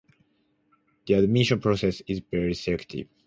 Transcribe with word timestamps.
The 1.05 1.13
admissions 1.13 1.61
process 1.61 2.01
is 2.07 2.21
very 2.31 2.55
selective. 2.55 3.05